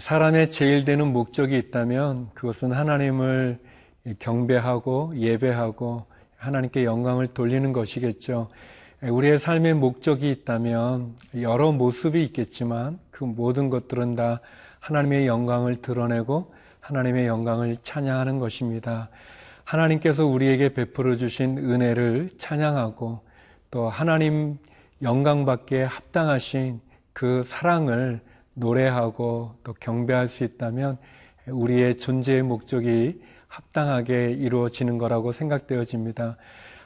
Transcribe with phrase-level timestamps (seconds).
[0.00, 3.58] 사람의 제일 되는 목적이 있다면 그것은 하나님을
[4.18, 6.06] 경배하고 예배하고
[6.38, 8.48] 하나님께 영광을 돌리는 것이겠죠.
[9.02, 14.40] 우리의 삶의 목적이 있다면 여러 모습이 있겠지만 그 모든 것들은 다
[14.78, 19.10] 하나님의 영광을 드러내고 하나님의 영광을 찬양하는 것입니다.
[19.64, 23.20] 하나님께서 우리에게 베풀어 주신 은혜를 찬양하고
[23.70, 24.56] 또 하나님
[25.02, 26.80] 영광받기에 합당하신
[27.12, 28.22] 그 사랑을
[28.60, 30.98] 노래하고 또 경배할 수 있다면
[31.48, 36.36] 우리의 존재의 목적이 합당하게 이루어지는 거라고 생각되어집니다.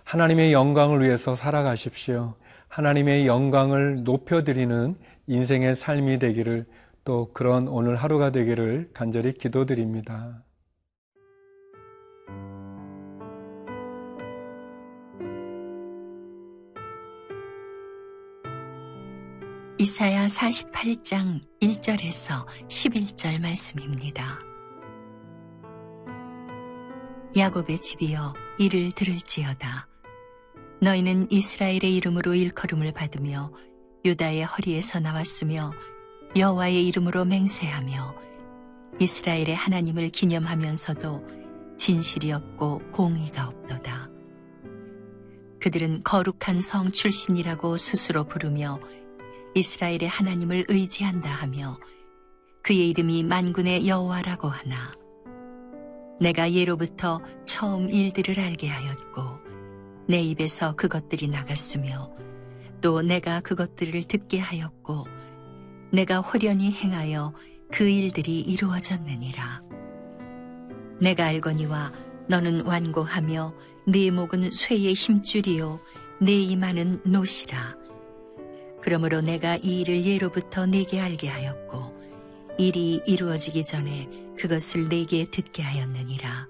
[0.05, 2.35] 하나님의 영광을 위해서 살아가십시오.
[2.69, 4.97] 하나님의 영광을 높여드리는
[5.27, 6.65] 인생의 삶이 되기를
[7.05, 10.43] 또 그런 오늘 하루가 되기를 간절히 기도드립니다.
[19.85, 24.39] 이사야 48장 1절에서 11절 말씀입니다.
[27.37, 29.87] 야곱의 집이여 이를 들을지어다.
[30.81, 33.53] 너희는 이스라엘의 이름으로 일컬음을 받으며
[34.07, 35.75] 유다의 허리에서 나왔으며
[36.35, 38.15] 여호와의 이름으로 맹세하며
[39.01, 44.09] 이스라엘의 하나님을 기념하면서도 진실이 없고 공의가 없도다.
[45.61, 48.81] 그들은 거룩한 성 출신이라고 스스로 부르며
[49.55, 51.79] 이스라엘의 하나님을 의지한다 하며
[52.63, 54.93] 그의 이름이 만군의 여호와라고 하나
[56.21, 59.23] 내가 예로부터 처음 일들을 알게 하였고
[60.09, 62.13] 내 입에서 그것들이 나갔으며
[62.81, 65.07] 또 내가 그것들을 듣게 하였고
[65.93, 67.33] 내가 호련히 행하여
[67.71, 69.63] 그 일들이 이루어졌느니라.
[71.01, 71.93] 내가 알거니와
[72.29, 73.55] 너는 완고하며
[73.87, 75.81] 네 목은 쇠의 힘줄이요
[76.21, 77.84] 네 이마는 노시라.
[78.85, 81.95] 그러므로 내가 이 일을 예로부터 네게 알게 하였고
[82.59, 84.07] 일이 이루어지기 전에
[84.39, 86.47] 그것을 네게 듣게 하였느니라.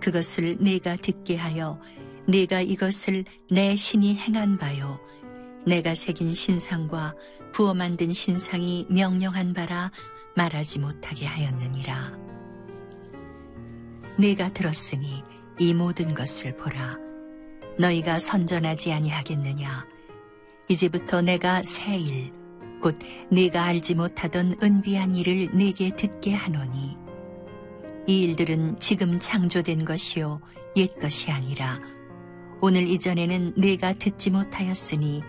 [0.00, 1.80] 그것을 네가 듣게 하여
[2.26, 4.98] 네가 이것을 내 신이 행한 바요
[5.64, 7.14] 내가 새긴 신상과
[7.52, 9.92] 부어 만든 신상이 명령한 바라
[10.34, 12.18] 말하지 못하게 하였느니라.
[14.18, 15.22] 네가 들었으니
[15.60, 16.96] 이 모든 것을 보라.
[17.78, 19.97] 너희가 선전하지 아니하겠느냐?
[20.68, 22.32] 이제부터 내가 새 일,
[22.82, 22.98] 곧
[23.30, 26.96] 네가 알지 못하던 은비한 일을 네게 듣게 하노니.
[28.06, 30.40] 이 일들은 지금 창조된 것이요
[30.76, 31.80] 옛 것이 아니라
[32.60, 35.22] 오늘 이전에는 네가 듣지 못하였으니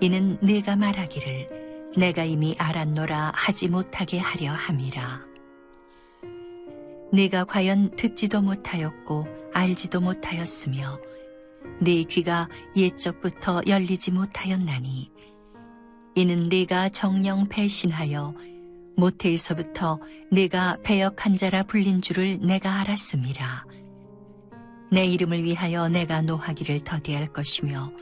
[0.00, 5.20] 이는 네가 말하기를 내가 이미 알았노라 하지 못하게 하려 함이라.
[7.12, 11.00] 네가 과연 듣지도 못하였고 알지도 못하였으며
[11.80, 15.10] 네 귀가 옛적부터 열리지 못하였나니
[16.14, 18.34] 이는 네가 정령 배신하여
[18.96, 20.00] 모태에서부터
[20.30, 23.66] 네가 배역한 자라 불린 줄을 내가 알았습니다.
[24.92, 27.92] 내 이름을 위하여 내가 노하기를 더디할 것이며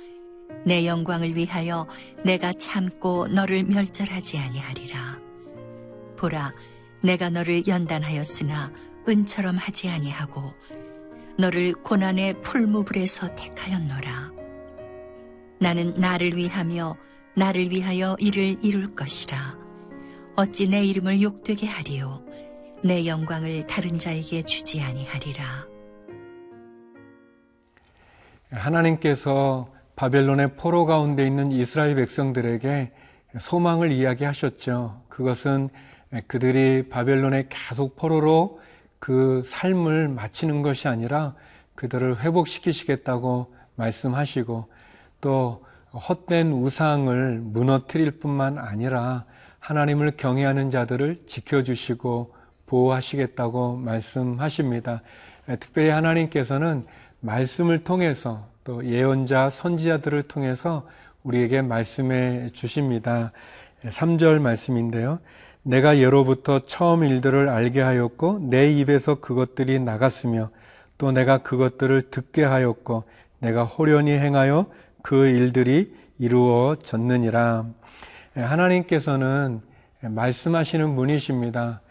[0.65, 1.87] 내 영광을 위하여
[2.25, 5.19] 내가 참고 너를 멸절하지 아니하리라.
[6.17, 6.53] 보라,
[7.03, 8.73] 내가 너를 연단하였으나
[9.09, 10.53] 은처럼 하지 아니하고
[11.39, 14.33] 너를 고난의 풀무불에서 택하였노라.
[15.61, 16.97] 나는 나를 위하며
[17.37, 19.57] 나를 위하여 이를 이룰 것이라.
[20.35, 22.25] 어찌 내 이름을 욕되게 하리요.
[22.83, 25.69] 내 영광을 다른 자에게 주지 아니하리라.
[28.51, 32.91] 하나님께서 바벨론의 포로 가운데 있는 이스라엘 백성들에게
[33.39, 35.03] 소망을 이야기하셨죠.
[35.09, 35.69] 그것은
[36.27, 38.59] 그들이 바벨론의 계속 포로로
[38.99, 41.35] 그 삶을 마치는 것이 아니라
[41.75, 44.67] 그들을 회복시키시겠다고 말씀하시고
[45.21, 49.25] 또 헛된 우상을 무너뜨릴 뿐만 아니라
[49.61, 52.35] 하나님을 경외하는 자들을 지켜주시고
[52.67, 55.03] 보호하시겠다고 말씀하십니다.
[55.61, 56.85] 특별히 하나님께서는
[57.21, 60.87] 말씀을 통해서 또 예언자, 선지자들을 통해서
[61.23, 63.33] 우리에게 말씀해 주십니다.
[63.83, 65.21] 3절 말씀인데요.
[65.69, 70.49] 내가 예로부터 처음 일들을 알게 하였고 내 입에서 그것들이 나갔으며
[70.97, 73.05] 또 내가 그것들을 듣게 하였고
[73.39, 74.65] 내가 호련히 행하여
[75.03, 77.67] 그 일들이 이루어졌느니라.
[78.35, 79.61] 하나님께서는
[80.01, 81.83] 말씀하시는 분이십니다.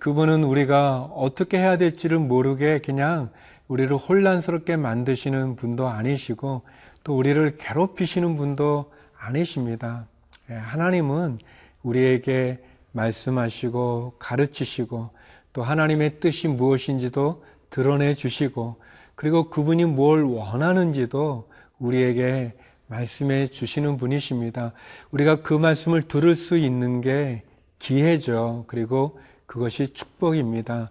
[0.00, 3.30] 그분은 우리가 어떻게 해야 될지를 모르게 그냥
[3.68, 6.60] 우리를 혼란스럽게 만드시는 분도 아니시고
[7.04, 10.08] 또 우리를 괴롭히시는 분도 아니십니다.
[10.46, 11.38] 하나님은
[11.82, 12.58] 우리에게
[12.94, 15.10] 말씀하시고 가르치시고
[15.52, 18.76] 또 하나님의 뜻이 무엇인지도 드러내 주시고
[19.14, 21.48] 그리고 그분이 뭘 원하는지도
[21.78, 22.54] 우리에게
[22.86, 24.72] 말씀해 주시는 분이십니다.
[25.10, 27.42] 우리가 그 말씀을 들을 수 있는 게
[27.78, 28.64] 기회죠.
[28.66, 30.90] 그리고 그것이 축복입니다.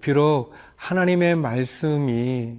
[0.00, 2.58] 비록 하나님의 말씀이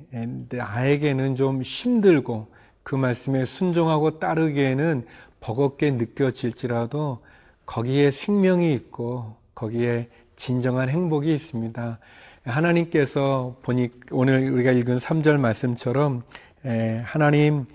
[0.49, 2.47] 나에게는 좀 힘들고
[2.83, 5.05] 그 말씀에 순종하고 따르기에는
[5.39, 7.19] 버겁게 느껴질지라도
[7.69, 11.99] 거기에 생명이 있고 거기에 진정한 행복이 있습니다.
[12.43, 16.23] 하나님께서 보니 오늘 우리가 읽은 3절 말씀처럼
[17.03, 17.65] 하나님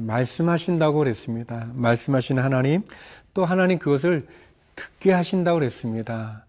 [0.00, 1.68] 말씀하신다고 그랬습니다.
[1.72, 2.82] 말씀하신 하나님
[3.32, 4.26] 또 하나님 그것을
[4.74, 6.44] 듣게 하신다고 그랬습니다.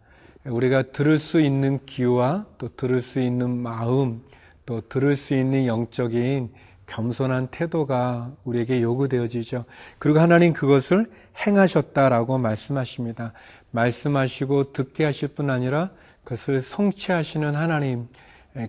[0.46, 4.24] 우리가 들을 수 있는 귀와 또 들을 수 있는 마음
[4.66, 6.50] 또 들을 수 있는 영적인
[6.90, 9.66] 겸손한 태도가 우리에게 요구되어지죠.
[10.00, 11.06] 그리고 하나님 그것을
[11.46, 13.34] 행하셨다라고 말씀하십니다.
[13.72, 15.92] 말씀하시고 듣게 하실 뿐 아니라
[16.24, 18.08] 그것을 성취하시는 하나님,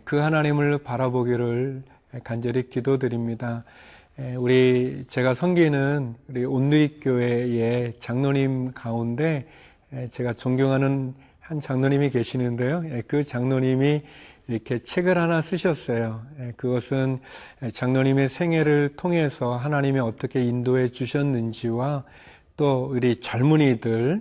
[0.05, 1.83] 그 하나님을 바라보기를
[2.23, 3.65] 간절히 기도드립니다.
[4.37, 9.47] 우리 제가 섬기는 우리 온누리교회의 장로님 가운데
[10.11, 12.85] 제가 존경하는 한 장로님이 계시는데요.
[13.07, 14.03] 그 장로님이
[14.51, 16.23] 이렇게 책을 하나 쓰셨어요.
[16.57, 17.21] 그것은
[17.73, 22.03] 장로님의 생애를 통해서 하나님이 어떻게 인도해 주셨는지와
[22.57, 24.21] 또 우리 젊은이들,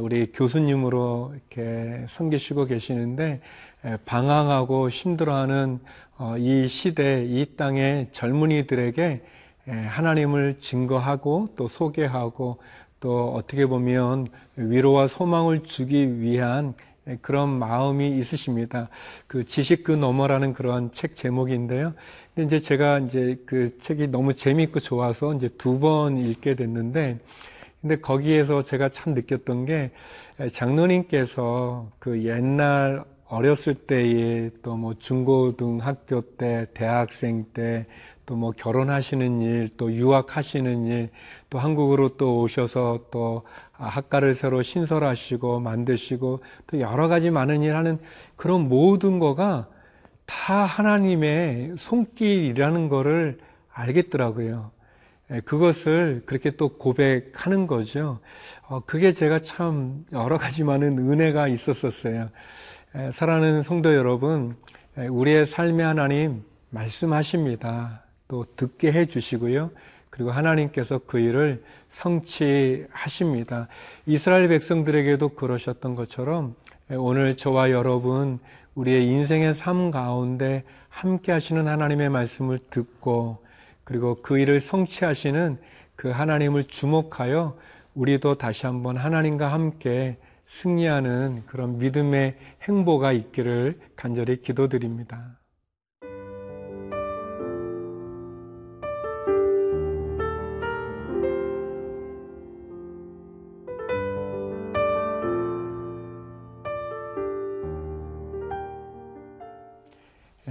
[0.00, 3.40] 우리 교수님으로 이렇게 섬기시고 계시는데
[4.04, 5.78] 방황하고 힘들어하는
[6.18, 9.22] 어, 이 시대, 이 땅의 젊은이들에게
[9.66, 12.58] 하나님을 증거하고 또 소개하고
[12.98, 14.26] 또 어떻게 보면
[14.56, 16.74] 위로와 소망을 주기 위한
[17.22, 18.88] 그런 마음이 있으십니다.
[19.26, 21.94] 그 지식 그 너머라는 그런 책 제목인데요.
[22.34, 27.18] 근데 이제 제가 이제 그 책이 너무 재미있고 좋아서 이제 두 번 읽게 됐는데
[27.80, 29.90] 근데 거기에서 제가 참 느꼈던 게
[30.52, 37.86] 장로님께서 그 옛날 어렸을 때에 또 뭐 중고등학교 때, 대학생 때,
[38.30, 41.10] 또 뭐 결혼하시는 일, 또 유학하시는 일,
[41.50, 43.42] 또 한국으로 또 오셔서 또
[43.72, 47.98] 학과를 새로 신설하시고 만드시고 또 여러 가지 많은 일 하는
[48.36, 49.66] 그런 모든 거가
[50.26, 53.38] 다 하나님의 손길이라는 거를
[53.72, 54.70] 알겠더라고요.
[55.32, 58.20] 예, 그것을 그렇게 또 고백하는 거죠.
[58.68, 62.28] 어, 그게 제가 참 여러 가지 많은 은혜가 있었었어요.
[62.96, 64.54] 예, 사랑하는 성도 여러분,
[64.98, 68.04] 예, 우리의 삶의 하나님 말씀하십니다.
[68.30, 69.72] 또 듣게 해 주시고요.
[70.08, 73.66] 그리고 하나님께서 그 일을 성취하십니다.
[74.06, 76.54] 이스라엘 백성들에게도 그러셨던 것처럼
[76.90, 78.38] 오늘 저와 여러분
[78.76, 83.38] 우리의 인생의 삶 가운데 함께 하시는 하나님의 말씀을 듣고
[83.82, 85.58] 그리고 그 일을 성취하시는
[85.96, 87.58] 그 하나님을 주목하여
[87.94, 95.39] 우리도 다시 한번 하나님과 함께 승리하는 그런 믿음의 행보가 있기를 간절히 기도드립니다.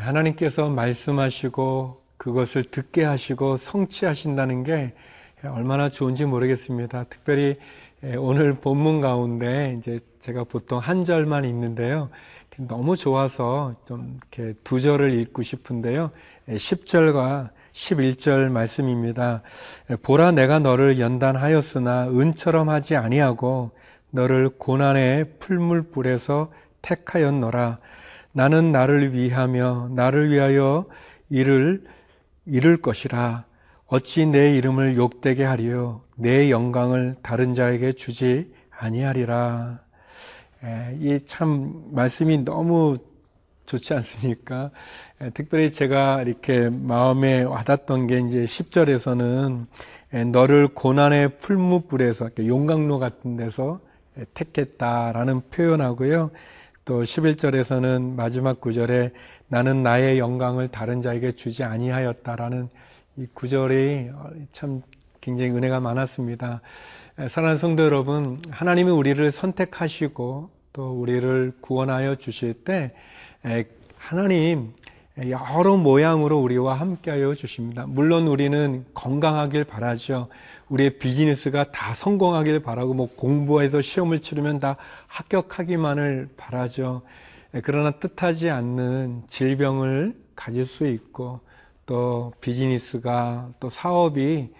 [0.09, 4.93] 하나님께서 말씀하시고 그것을 듣게 하시고 성취하신다는 게
[5.43, 7.05] 얼마나 좋은지 모르겠습니다.
[7.05, 7.57] 특별히
[8.17, 12.09] 오늘 본문 가운데 이제 제가 보통 한 절만 읽는데요.
[12.57, 16.11] 너무 좋아서 좀 이렇게 두 절을 읽고 싶은데요.
[16.49, 19.43] 10절과 11절 말씀입니다.
[20.01, 23.71] 보라 내가 너를 연단하였으나 은처럼 하지 아니하고
[24.09, 26.51] 너를 고난의 풀물불에서
[26.81, 27.77] 택하였노라.
[28.39, 30.85] 나는 나를 위하며 나를 위하여
[31.29, 31.83] 이를
[32.45, 33.43] 이룰 것이라
[33.87, 39.81] 어찌 내 이름을 욕되게 하리요 내 영광을 다른 자에게 주지 아니하리라.
[41.01, 42.95] 이 참 말씀이 너무
[43.65, 44.71] 좋지 않습니까?
[45.33, 49.65] 특별히 제가 이렇게 마음에 와닿던 게 이제 10절에서는
[50.31, 53.81] 너를 고난의 풀무불에서 용광로 같은 데서
[54.33, 56.31] 택했다라는 표현하고요.
[56.89, 59.11] 또 11절에서는 마지막 구절에
[59.47, 62.67] 나는 나의 영광을 다른 자에게 주지 아니하였다라는
[63.17, 64.09] 이 구절이
[64.53, 64.81] 참
[65.21, 66.61] 굉장히 은혜가 많았습니다.
[67.27, 72.95] 사랑하는 성도 여러분, 하나님이 우리를 선택하시고 또 우리를 구원하여 주실 때
[73.95, 74.73] 하나님
[75.27, 77.85] 여러 모양으로 우리와 함께하여 주십니다.
[77.87, 80.29] 물론 우리는 건강하길 바라죠.
[80.69, 87.01] 우리의 비즈니스가 다 성공하길 바라고 뭐 공부해서 시험을 치르면 다 합격하기만을 바라죠.
[87.63, 91.41] 그러나 뜻하지 않는 질병을 가질 수 있고
[91.85, 94.53] 또 비즈니스가 또 사업이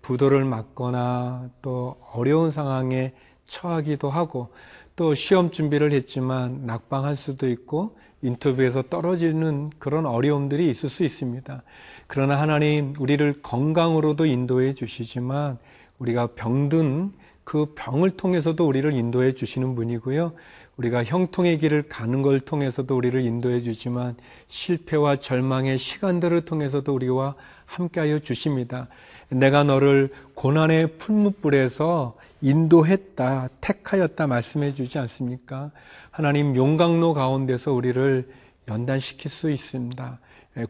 [0.00, 3.12] 부도를 맞거나 또 어려운 상황에
[3.44, 4.48] 처하기도 하고
[4.96, 11.62] 또 시험 준비를 했지만 낙방할 수도 있고 인터뷰에서 떨어지는 그런 어려움들이 있을 수 있습니다.
[12.06, 15.58] 그러나 하나님 우리를 건강으로도 인도해 주시지만
[15.98, 17.12] 우리가 병든
[17.44, 20.32] 그 병을 통해서도 우리를 인도해 주시는 분이고요.
[20.78, 24.16] 우리가 형통의 길을 가는 걸 통해서도 우리를 인도해 주지만
[24.48, 27.34] 실패와 절망의 시간들을 통해서도 우리와
[27.66, 28.88] 함께하여 주십니다.
[29.28, 32.14] 내가 너를 고난의 풀무불에서
[32.46, 35.72] 인도했다, 택하였다 말씀해 주지 않습니까?
[36.12, 38.28] 하나님 용광로 가운데서 우리를
[38.68, 40.20] 연단시킬 수 있습니다.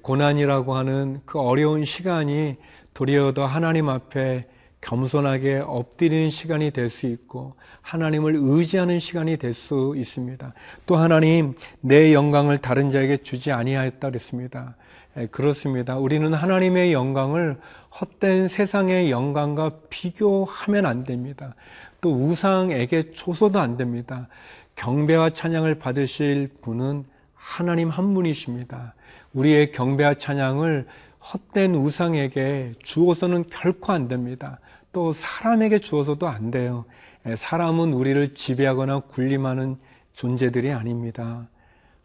[0.00, 2.56] 고난이라고 하는 그 어려운 시간이
[2.94, 4.46] 도리어 더 하나님 앞에
[4.80, 10.54] 겸손하게 엎드리는 시간이 될 수 있고 하나님을 의지하는 시간이 될 수 있습니다.
[10.86, 14.76] 또 하나님 내 영광을 다른 자에게 주지 아니하였다 그랬습니다.
[15.18, 15.96] 예, 그렇습니다.
[15.96, 17.58] 우리는 하나님의 영광을
[18.00, 21.54] 헛된 세상의 영광과 비교하면 안 됩니다.
[22.00, 24.28] 또 우상에게 줘서도 안 됩니다.
[24.74, 27.04] 경배와 찬양을 받으실 분은
[27.34, 28.94] 하나님 한 분이십니다.
[29.32, 30.86] 우리의 경배와 찬양을
[31.32, 34.60] 헛된 우상에게 주어서는 결코 안 됩니다.
[34.92, 36.84] 또 사람에게 주어서도 안 돼요.
[37.26, 39.76] 예, 사람은 우리를 지배하거나 군림하는
[40.12, 41.48] 존재들이 아닙니다.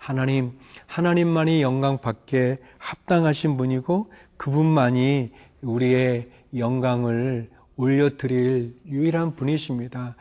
[0.01, 5.29] 하나님, 하나님만이 영광 받게 합당하신 분이고 그분만이
[5.61, 6.27] 우리의
[6.57, 10.15] 영광을 올려드릴 유일한 분이십니다.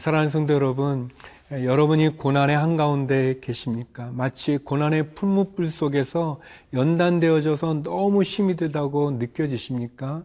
[0.00, 1.10] 사랑하는 성도 여러분,
[1.52, 4.10] 여러분이 고난의 한가운데 계십니까?
[4.12, 6.40] 마치 고난의 풀무불 속에서
[6.72, 10.24] 연단되어져서 너무 힘이 들다고 느껴지십니까?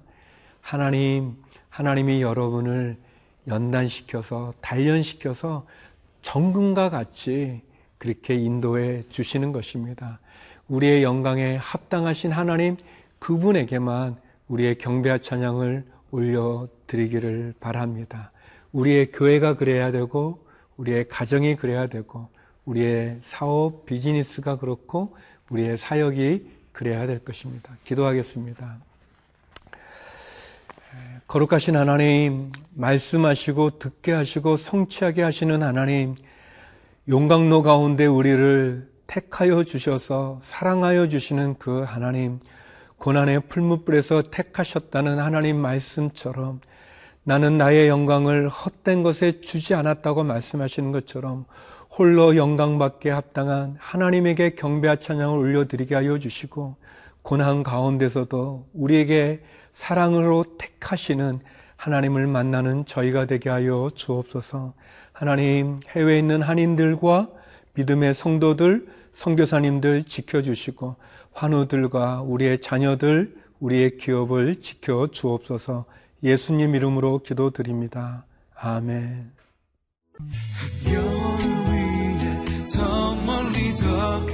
[0.61, 1.35] 하나님,
[1.69, 2.97] 하나님이 여러분을
[3.47, 5.67] 연단시켜서, 단련시켜서
[6.23, 7.61] 정금과 같이
[7.97, 10.19] 그렇게 인도해 주시는 것입니다.
[10.67, 12.77] 우리의 영광에 합당하신 하나님
[13.19, 18.31] 그분에게만 우리의 경배와 찬양을 올려드리기를 바랍니다.
[18.71, 20.45] 우리의 교회가 그래야 되고
[20.77, 22.27] 우리의 가정이 그래야 되고
[22.65, 25.15] 우리의 사업 비즈니스가 그렇고
[25.49, 27.77] 우리의 사역이 그래야 될 것입니다.
[27.83, 28.77] 기도하겠습니다.
[31.27, 36.15] 거룩하신 하나님, 말씀하시고 듣게 하시고 성취하게 하시는 하나님,
[37.07, 42.39] 용광로 가운데 우리를 택하여 주셔서 사랑하여 주시는 그 하나님,
[42.97, 46.61] 고난의 풀무불에서 택하셨다는 하나님 말씀처럼
[47.23, 51.45] 나는 나의 영광을 헛된 것에 주지 않았다고 말씀하시는 것처럼
[51.95, 56.75] 홀로 영광받게 합당한 하나님에게 경배와 찬양을 올려드리게 하여 주시고
[57.21, 59.43] 고난 가운데서도 우리에게
[59.73, 61.39] 사랑으로 택하시는
[61.75, 64.73] 하나님을 만나는 저희가 되게 하여 주옵소서.
[65.15, 67.29] 하나님 해외에 있는 한인들과
[67.75, 70.97] 믿음의 성도들, 성교사님들 지켜주시고
[71.31, 75.85] 환우들과 우리의 자녀들, 우리의 기업을 지켜 주옵소서
[76.21, 78.25] 예수님 이름으로 기도드립니다.
[78.55, 79.31] 아멘.
[82.73, 84.25] 더 멀리 더